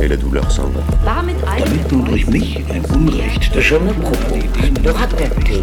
[0.00, 0.80] et la douleur s'en va.
[1.04, 1.36] Damit
[1.88, 5.62] durch mich ein Unrecht Je me propose de raconter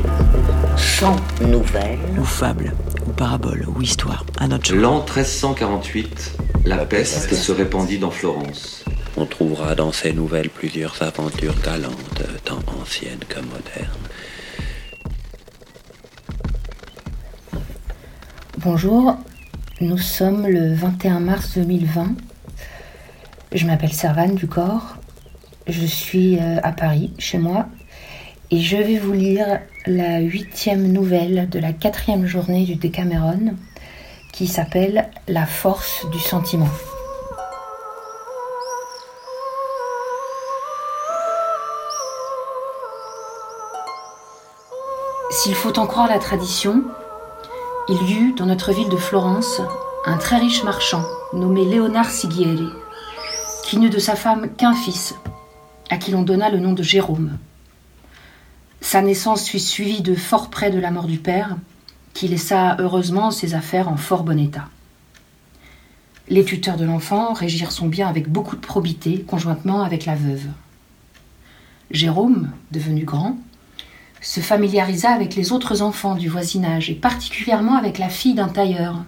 [0.78, 2.74] sans nouvelles ou fable,
[3.08, 4.74] ou parabole, ou histoire, à notre.
[4.76, 8.84] L'an 1348, la peste se répandit dans Florence.
[9.18, 13.90] On trouvera dans ces nouvelles plusieurs aventures galantes, tant anciennes que modernes.
[18.60, 19.18] Bonjour,
[19.82, 22.29] nous sommes le 21 mars 2020.
[23.52, 24.98] Je m'appelle Servane Ducor.
[25.66, 27.66] Je suis euh, à Paris, chez moi,
[28.52, 33.56] et je vais vous lire la huitième nouvelle de la quatrième journée du Décameron,
[34.34, 36.70] qui s'appelle La force du sentiment.
[45.32, 46.84] S'il faut en croire la tradition,
[47.88, 49.60] il y eut dans notre ville de Florence
[50.06, 52.70] un très riche marchand nommé Léonard Sigieri,
[53.70, 55.14] qui n'eut de sa femme qu'un fils,
[55.92, 57.38] à qui l'on donna le nom de Jérôme.
[58.82, 61.56] Sa naissance fut suivie de fort près de la mort du père,
[62.16, 64.70] qui laissa heureusement ses affaires en fort bon état.
[66.30, 70.48] Les tuteurs de l'enfant régirent son bien avec beaucoup de probité, conjointement avec la veuve.
[71.92, 73.38] Jérôme, devenu grand,
[74.20, 79.04] se familiarisa avec les autres enfants du voisinage et particulièrement avec la fille d'un tailleur.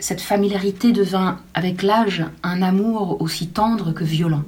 [0.00, 4.44] Cette familiarité devint, avec l'âge, un amour aussi tendre que violent.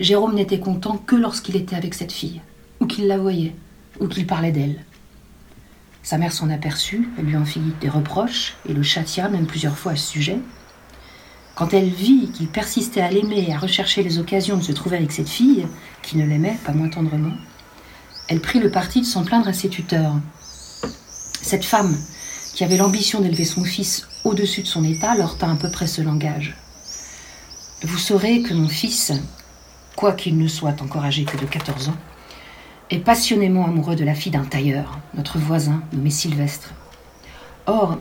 [0.00, 2.40] Jérôme n'était content que lorsqu'il était avec cette fille,
[2.80, 3.54] ou qu'il la voyait,
[4.00, 4.84] ou qu'il parlait d'elle.
[6.02, 9.76] Sa mère s'en aperçut, elle lui en fit des reproches et le châtia même plusieurs
[9.76, 10.38] fois à ce sujet.
[11.54, 14.96] Quand elle vit qu'il persistait à l'aimer et à rechercher les occasions de se trouver
[14.96, 15.66] avec cette fille,
[16.02, 17.34] qui ne l'aimait pas moins tendrement,
[18.28, 20.14] elle prit le parti de s'en plaindre à ses tuteurs.
[21.42, 21.94] Cette femme,
[22.56, 25.86] qui avait l'ambition d'élever son fils au-dessus de son état, leur tint à peu près
[25.86, 26.56] ce langage.
[27.82, 29.12] Vous saurez que mon fils,
[29.94, 31.96] quoiqu'il ne soit encore âgé que de 14 ans,
[32.88, 36.72] est passionnément amoureux de la fille d'un tailleur, notre voisin, nommé Sylvestre.
[37.66, 37.98] Or,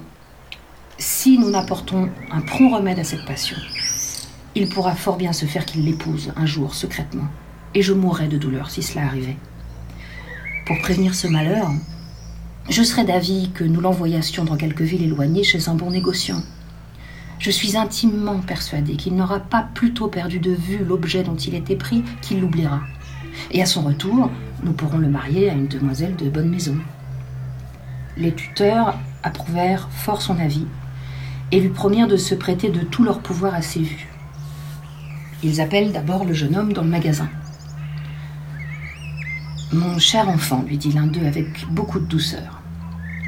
[0.98, 3.58] si nous n'apportons un prompt remède à cette passion,
[4.56, 7.28] il pourra fort bien se faire qu'il l'épouse un jour secrètement,
[7.74, 9.36] et je mourrai de douleur si cela arrivait.
[10.66, 11.70] Pour prévenir ce malheur,
[12.68, 16.42] je serais d'avis que nous l'envoyassions dans quelque ville éloignée chez un bon négociant.
[17.38, 21.76] Je suis intimement persuadé qu'il n'aura pas plutôt perdu de vue l'objet dont il était
[21.76, 22.82] pris qu'il l'oubliera.
[23.52, 24.32] Et à son retour,
[24.64, 26.76] nous pourrons le marier à une demoiselle de bonne maison.
[28.18, 30.66] Les tuteurs approuvèrent fort son avis
[31.52, 34.08] et lui promirent de se prêter de tout leur pouvoir à ses vues.
[35.44, 37.30] Ils appellent d'abord le jeune homme dans le magasin.
[39.74, 42.62] Mon cher enfant, lui dit l'un d'eux avec beaucoup de douceur,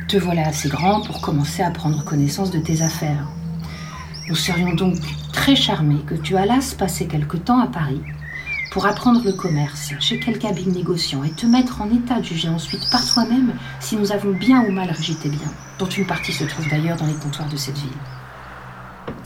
[0.07, 3.27] te voilà assez grand pour commencer à prendre connaissance de tes affaires.
[4.29, 4.97] Nous serions donc
[5.33, 8.01] très charmés que tu allasses passer quelque temps à Paris
[8.71, 12.49] pour apprendre le commerce chez quel cabine négociant et te mettre en état de juger
[12.49, 16.33] ensuite par toi-même si nous avons bien ou mal régi tes biens, dont une partie
[16.33, 17.89] se trouve d'ailleurs dans les comptoirs de cette ville.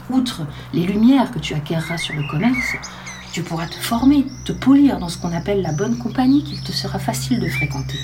[0.10, 0.44] Outre
[0.74, 2.76] les lumières que tu acquerras sur le commerce,
[3.32, 6.72] tu pourras te former, te polir dans ce qu'on appelle la bonne compagnie qu'il te
[6.72, 7.98] sera facile de fréquenter.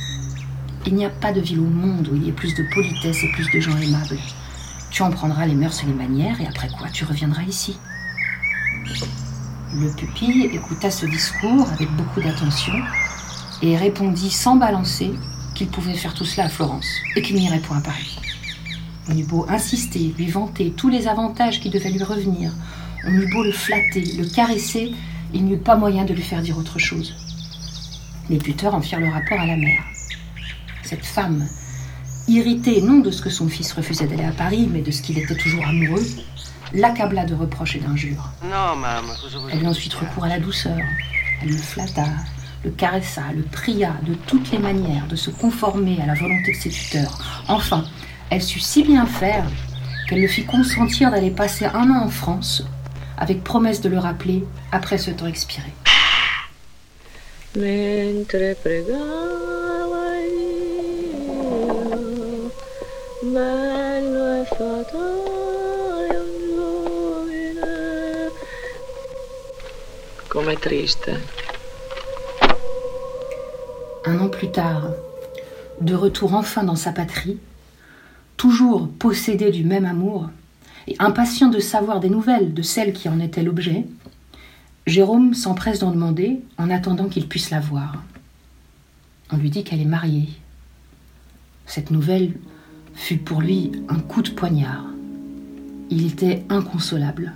[0.86, 3.24] Il n'y a pas de ville au monde où il y ait plus de politesse
[3.24, 4.18] et plus de gens aimables.
[4.90, 7.78] Tu en prendras les mœurs et les manières, et après quoi tu reviendras ici.
[9.76, 12.74] Le pupille écouta ce discours avec beaucoup d'attention
[13.62, 15.12] et répondit sans balancer
[15.56, 18.18] qu'il pouvait faire tout cela à Florence et qu'il n'irait point à Paris.
[19.10, 22.52] On eut beau insister, lui vanter tous les avantages qui devaient lui revenir,
[23.06, 24.94] on eut beau le flatter, le caresser,
[25.34, 27.16] il n'y eut pas moyen de lui faire dire autre chose.
[28.30, 29.84] Les tuteurs en firent le rapport à la mère.
[30.84, 31.48] Cette femme,
[32.28, 35.18] irritée non de ce que son fils refusait d'aller à Paris, mais de ce qu'il
[35.18, 36.06] était toujours amoureux,
[36.74, 38.30] l'accabla de reproches et d'injures.
[39.52, 40.78] Elle eut ensuite recours à la douceur.
[41.42, 42.06] Elle le flatta,
[42.64, 46.58] le caressa, le pria de toutes les manières de se conformer à la volonté de
[46.58, 47.18] ses tuteurs.
[47.48, 47.86] Enfin,
[48.30, 49.46] elle sut si bien faire
[50.08, 52.64] qu'elle le fit consentir d'aller passer un an en France,
[53.18, 55.74] avec promesse de le rappeler après ce temps expiré.
[57.58, 57.98] E.
[74.06, 74.92] Un an plus tard,
[75.82, 77.40] de retour enfin dans sa patrie,
[78.38, 80.30] toujours possédé du même amour,
[80.88, 83.86] et impatient de savoir des nouvelles de celle qui en était l'objet,
[84.86, 88.04] Jérôme s'empresse d'en demander en attendant qu'il puisse la voir.
[89.32, 90.30] On lui dit qu'elle est mariée.
[91.66, 92.34] Cette nouvelle
[92.94, 94.86] fut pour lui un coup de poignard.
[95.90, 97.34] Il était inconsolable.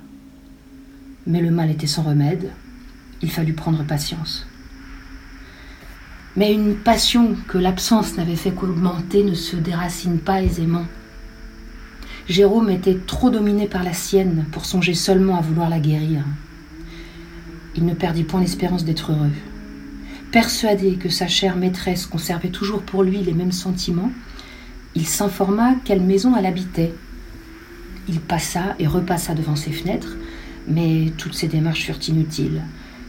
[1.27, 2.51] Mais le mal était sans remède.
[3.21, 4.47] Il fallut prendre patience.
[6.37, 10.85] Mais une passion que l'absence n'avait fait qu'augmenter ne se déracine pas aisément.
[12.31, 16.23] Jérôme était trop dominé par la sienne pour songer seulement à vouloir la guérir.
[17.75, 19.33] Il ne perdit point l'espérance d'être heureux.
[20.31, 24.13] Persuadé que sa chère maîtresse conservait toujours pour lui les mêmes sentiments,
[24.95, 26.93] il s'informa quelle maison elle habitait.
[28.07, 30.15] Il passa et repassa devant ses fenêtres,
[30.69, 32.61] mais toutes ses démarches furent inutiles.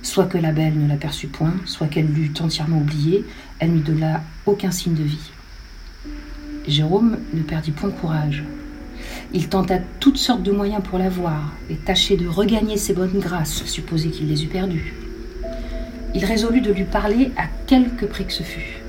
[0.03, 3.25] Soit que la belle ne l'aperçut point, soit qu'elle l'eût entièrement oublié,
[3.61, 5.31] elle ne donna aucun signe de vie.
[6.67, 8.43] Jérôme ne perdit point courage.
[9.35, 13.19] Il tenta toutes sortes de moyens pour la voir et tâchait de regagner ses bonnes
[13.19, 14.95] grâces, supposé qu'il les eût perdues.
[16.15, 18.83] Il résolut de lui parler à quelque prix que ce fût.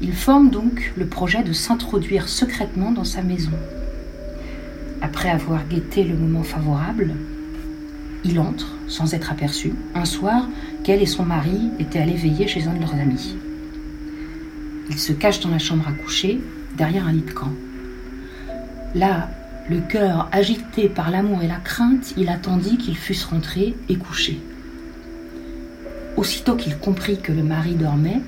[0.00, 3.50] Il forme donc le projet de s'introduire secrètement dans sa maison.
[5.00, 7.14] Après avoir guetté le moment favorable,
[8.24, 10.48] il entre, sans être aperçu, un soir
[10.84, 13.36] qu'elle et son mari étaient allés veiller chez un de leurs amis.
[14.90, 16.40] Il se cache dans la chambre à coucher,
[16.76, 17.52] derrière un lit de camp.
[18.94, 19.28] Là,
[19.68, 24.40] le cœur agité par l'amour et la crainte, il attendit qu'ils fussent rentrés et couchés.
[26.16, 28.20] Aussitôt qu'il comprit que le mari dormait,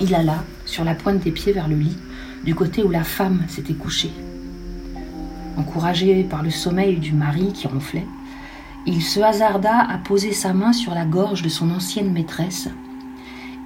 [0.00, 1.96] il alla, sur la pointe des pieds vers le lit,
[2.44, 4.12] du côté où la femme s'était couchée.
[5.56, 8.06] Encouragé par le sommeil du mari qui ronflait,
[8.86, 12.68] il se hasarda à poser sa main sur la gorge de son ancienne maîtresse,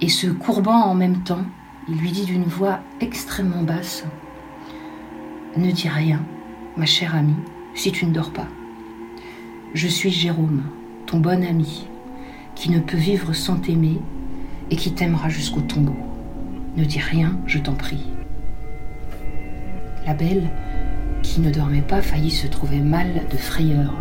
[0.01, 1.45] et se courbant en même temps,
[1.87, 4.03] il lui dit d'une voix extrêmement basse
[5.57, 6.21] Ne dis rien,
[6.77, 7.35] ma chère amie,
[7.75, 8.47] si tu ne dors pas.
[9.73, 10.63] Je suis Jérôme,
[11.05, 11.87] ton bon ami,
[12.55, 13.99] qui ne peut vivre sans t'aimer
[14.69, 15.95] et qui t'aimera jusqu'au tombeau.
[16.77, 18.05] Ne dis rien, je t'en prie.
[20.05, 20.49] La belle,
[21.21, 23.93] qui ne dormait pas, faillit se trouver mal de frayeur.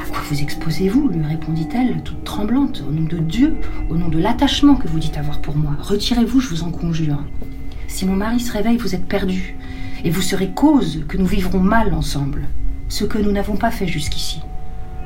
[0.00, 2.82] À quoi vous exposez-vous lui répondit-elle, toute tremblante.
[2.88, 3.56] Au nom de Dieu,
[3.90, 7.24] au nom de l'attachement que vous dites avoir pour moi, retirez-vous, je vous en conjure.
[7.88, 9.56] Si mon mari se réveille, vous êtes perdu,
[10.04, 12.42] et vous serez cause que nous vivrons mal ensemble,
[12.88, 14.40] ce que nous n'avons pas fait jusqu'ici.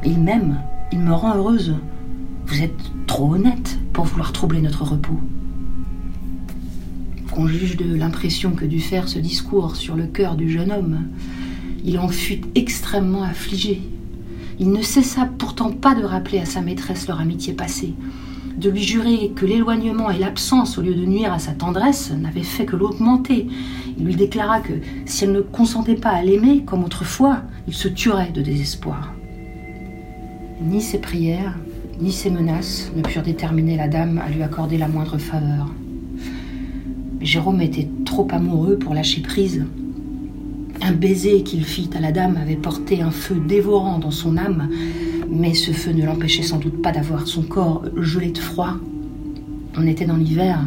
[0.05, 0.61] Il m'aime,
[0.93, 1.75] il me rend heureuse.
[2.47, 5.21] Vous êtes trop honnête pour vouloir troubler notre repos.
[7.31, 11.09] Qu'on juge de l'impression que dut faire ce discours sur le cœur du jeune homme,
[11.85, 13.83] il en fut extrêmement affligé.
[14.59, 17.95] Il ne cessa pourtant pas de rappeler à sa maîtresse leur amitié passée,
[18.57, 22.43] de lui jurer que l'éloignement et l'absence, au lieu de nuire à sa tendresse, n'avaient
[22.43, 23.47] fait que l'augmenter.
[23.99, 24.73] Il lui déclara que
[25.05, 29.13] si elle ne consentait pas à l'aimer comme autrefois, il se tuerait de désespoir.
[30.63, 31.55] Ni ses prières,
[32.01, 35.69] ni ses menaces ne purent déterminer la dame à lui accorder la moindre faveur.
[37.21, 39.65] Jérôme était trop amoureux pour lâcher prise.
[40.83, 44.69] Un baiser qu'il fit à la dame avait porté un feu dévorant dans son âme,
[45.31, 48.75] mais ce feu ne l'empêchait sans doute pas d'avoir son corps gelé de froid.
[49.77, 50.61] On était dans l'hiver.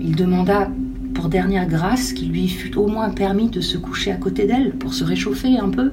[0.00, 0.70] Il demanda
[1.14, 4.72] pour dernière grâce qu'il lui fût au moins permis de se coucher à côté d'elle
[4.72, 5.92] pour se réchauffer un peu,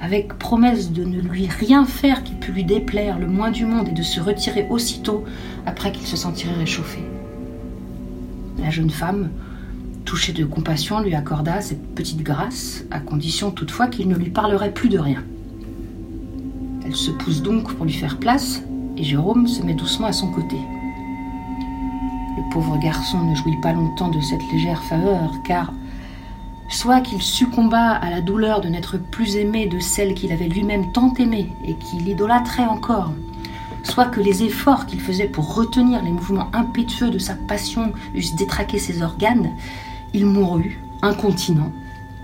[0.00, 3.88] avec promesse de ne lui rien faire qui pût lui déplaire le moins du monde
[3.88, 5.24] et de se retirer aussitôt
[5.66, 6.98] après qu'il se sentirait réchauffé.
[8.58, 9.30] La jeune femme,
[10.04, 14.72] touchée de compassion, lui accorda cette petite grâce, à condition toutefois qu'il ne lui parlerait
[14.72, 15.22] plus de rien.
[16.88, 18.62] Elle se pousse donc pour lui faire place,
[18.96, 20.56] et Jérôme se met doucement à son côté.
[22.38, 25.74] Le pauvre garçon ne jouit pas longtemps de cette légère faveur, car
[26.70, 30.90] soit qu'il succomba à la douleur de n'être plus aimé de celle qu'il avait lui-même
[30.92, 33.12] tant aimée et qu'il idolâtrait encore,
[33.82, 38.34] soit que les efforts qu'il faisait pour retenir les mouvements impétueux de sa passion eussent
[38.34, 39.50] détraqué ses organes,
[40.14, 41.70] il mourut, incontinent,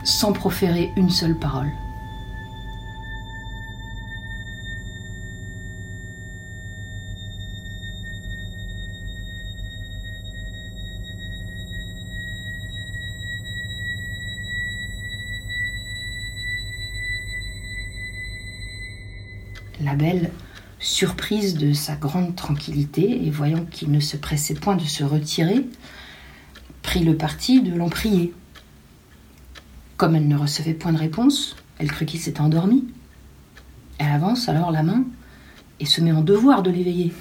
[0.04, 1.72] sans proférer une seule parole.
[19.94, 20.30] Belle,
[20.78, 25.66] surprise de sa grande tranquillité et voyant qu'il ne se pressait point de se retirer,
[26.82, 28.34] prit le parti de l'en prier.
[29.96, 32.84] Comme elle ne recevait point de réponse, elle crut qu'il s'était endormi.
[33.98, 35.04] Elle avance alors la main
[35.80, 37.12] et se met en devoir de l'éveiller.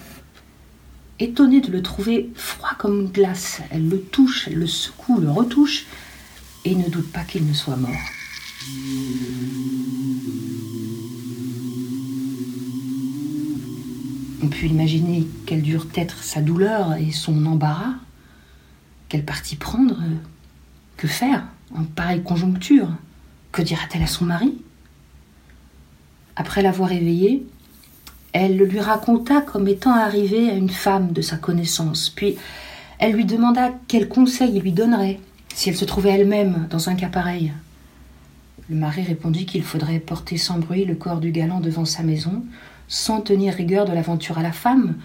[1.20, 5.86] Étonnée de le trouver froid comme glace, elle le touche, le secoue, le retouche,
[6.65, 7.92] et ne doute pas qu'il ne soit mort.
[14.44, 17.94] On peut imaginer quelle dure être sa douleur et son embarras.
[19.08, 19.96] Quel parti prendre
[20.98, 22.90] Que faire en pareille conjoncture?
[23.54, 24.58] Que dira-t-elle à son mari?
[26.36, 27.48] Après l'avoir éveillé,
[28.34, 32.36] elle le lui raconta comme étant arrivée à une femme de sa connaissance, puis
[33.00, 35.22] elle lui demanda quel conseil il lui donnerait
[35.56, 37.54] si elle se trouvait elle-même dans un cas pareil.
[38.70, 42.44] Le mari répondit qu'il faudrait porter sans bruit le corps du galant devant sa maison,
[42.88, 44.96] sans tenir rigueur de l'aventure à la femme,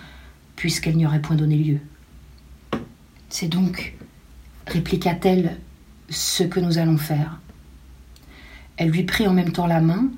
[0.56, 1.78] puisqu'elle n'y aurait point donné lieu.
[3.28, 3.96] C'est donc,
[4.66, 5.56] répliqua-t-elle,
[6.10, 7.38] ce que nous allons faire.
[8.76, 10.08] Elle lui prit en même temps la main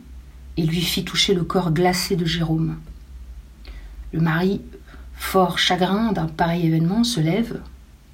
[0.57, 2.77] et lui fit toucher le corps glacé de Jérôme.
[4.13, 4.61] Le mari,
[5.15, 7.61] fort chagrin d'un pareil événement, se lève,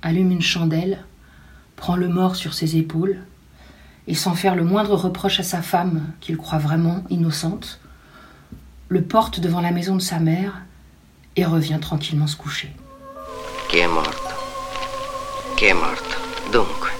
[0.02, 1.04] allume une chandelle,
[1.74, 3.18] prend le mort sur ses épaules,
[4.06, 7.80] et sans faire le moindre reproche à sa femme, qu'il croit vraiment innocente,
[8.88, 10.52] le porte devant la maison de sa mère
[11.34, 12.70] et revient tranquillement se coucher.
[13.68, 14.34] Chi è morto?
[15.56, 16.16] Chi è morto?
[16.52, 16.90] Dunque,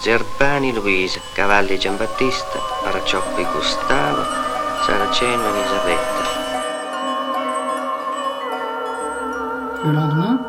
[0.00, 4.22] Zerbani Luisa, Cavalli Giambattista, Paracioppi Gustavo,
[4.86, 6.24] Saraceno Elisabetta.
[9.84, 10.40] Le lendemain,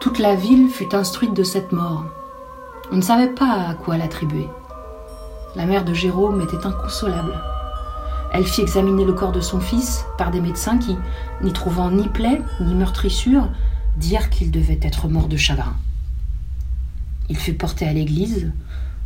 [0.00, 2.04] toute la ville fut instruite de cette mort.
[2.90, 4.48] On ne savait pas à quoi l'attribuer.
[5.54, 7.38] La mère de Jérôme était inconsolable.
[8.32, 10.96] Elle fit examiner le corps de son fils par des médecins qui,
[11.42, 13.48] n'y trouvant ni plaie ni meurtrissure,
[13.96, 15.76] dirent qu'il devait être mort de chagrin.
[17.30, 18.52] Il fut porté à l'église,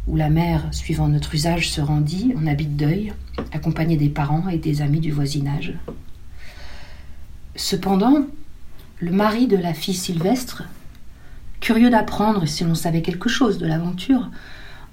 [0.06, 3.12] où la mère, suivant notre usage, se rendit en habit de deuil,
[3.52, 5.74] accompagnée des parents et des amis du voisinage.
[7.54, 8.26] Cependant,
[8.98, 10.64] le mari de la fille Sylvestre,
[11.60, 14.30] curieux d'apprendre si l'on savait quelque chose de l'aventure,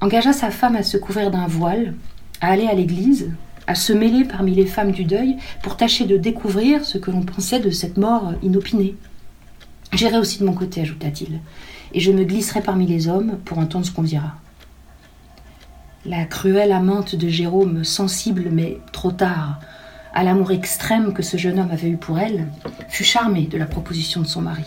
[0.01, 1.95] engagea sa femme à se couvrir d'un voile,
[2.41, 3.31] à aller à l'église,
[3.69, 7.21] à se mêler parmi les femmes du deuil pour tâcher de découvrir ce que l'on
[7.21, 8.95] pensait de cette mort inopinée.
[9.93, 11.39] J'irai aussi de mon côté, ajouta-t-il,
[11.93, 14.33] et je me glisserai parmi les hommes pour entendre ce qu'on dira.
[16.03, 19.59] La cruelle amante de Jérôme, sensible mais trop tard
[20.15, 22.47] à l'amour extrême que ce jeune homme avait eu pour elle,
[22.87, 24.65] fut charmée de la proposition de son mari.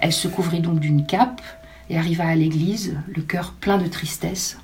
[0.00, 1.42] Elle se couvrit donc d'une cape
[1.90, 4.58] et arriva à l'église, le cœur plein de tristesse,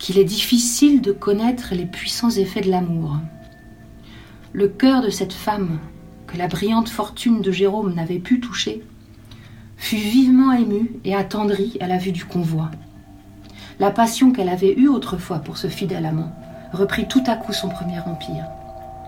[0.00, 3.18] qu'il est difficile de connaître les puissants effets de l'amour.
[4.52, 5.78] Le cœur de cette femme,
[6.26, 8.82] que la brillante fortune de Jérôme n'avait pu toucher,
[9.76, 12.70] fut vivement ému et attendri à la vue du convoi.
[13.78, 16.32] La passion qu'elle avait eue autrefois pour ce fidèle amant
[16.72, 18.46] reprit tout à coup son premier empire.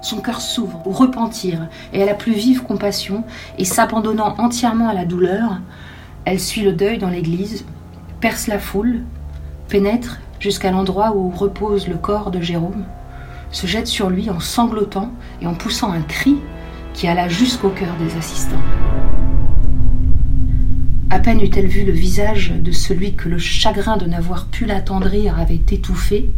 [0.02, 3.24] Son cœur s'ouvre au repentir et à la plus vive compassion,
[3.56, 5.60] et s'abandonnant entièrement à la douleur,
[6.26, 7.64] elle suit le deuil dans l'église,
[8.20, 9.04] perce la foule,
[9.68, 12.84] pénètre jusqu'à l'endroit où repose le corps de Jérôme,
[13.52, 16.36] se jette sur lui en sanglotant et en poussant un cri
[16.94, 18.60] qui alla jusqu'au cœur des assistants.
[21.10, 25.38] À peine eut-elle vu le visage de celui que le chagrin de n'avoir pu l'attendrir
[25.38, 26.30] avait étouffé,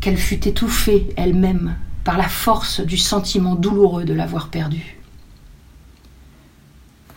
[0.00, 1.74] qu'elle fut étouffée elle-même
[2.04, 4.95] par la force du sentiment douloureux de l'avoir perdu.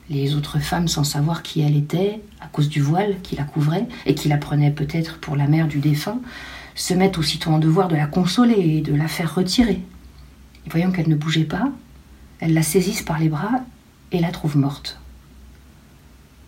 [0.09, 3.87] Les autres femmes, sans savoir qui elle était, à cause du voile qui la couvrait
[4.07, 6.19] et qui la prenait peut-être pour la mère du défunt,
[6.73, 9.81] se mettent aussitôt en devoir de la consoler et de la faire retirer.
[10.65, 11.69] Et voyant qu'elle ne bougeait pas,
[12.39, 13.61] elles la saisissent par les bras
[14.11, 14.99] et la trouvent morte.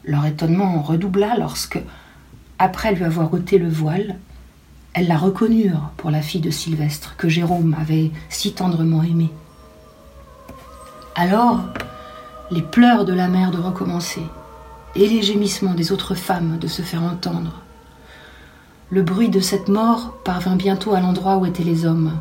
[0.04, 1.80] Leur étonnement redoubla lorsque,
[2.58, 4.18] après lui avoir ôté le voile,
[4.94, 9.32] elles la reconnurent pour la fille de Sylvestre que Jérôme avait si tendrement aimée.
[11.16, 11.66] Alors,
[12.52, 14.24] les pleurs de la mère de recommencer,
[14.96, 17.62] et les gémissements des autres femmes de se faire entendre.
[18.90, 22.12] Le bruit de cette mort parvint bientôt à l'endroit où étaient les hommes.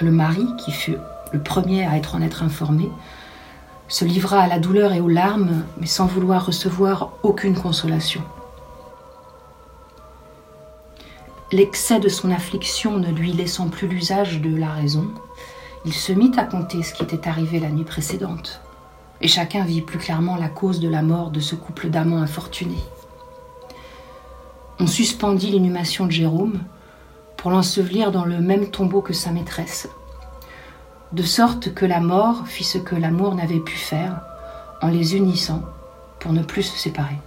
[0.00, 0.96] Le mari, qui fut
[1.32, 2.92] le premier à être en être informé,
[3.88, 8.22] se livra à la douleur et aux larmes, mais sans vouloir recevoir aucune consolation.
[11.50, 15.08] L'excès de son affliction ne lui laissant plus l'usage de la raison,
[15.84, 18.60] il se mit à compter ce qui était arrivé la nuit précédente
[19.20, 22.82] et chacun vit plus clairement la cause de la mort de ce couple d'amants infortunés.
[24.78, 26.60] On suspendit l'inhumation de Jérôme
[27.36, 29.88] pour l'ensevelir dans le même tombeau que sa maîtresse,
[31.12, 34.20] de sorte que la mort fit ce que l'amour n'avait pu faire
[34.80, 35.62] en les unissant
[36.18, 37.18] pour ne plus se séparer.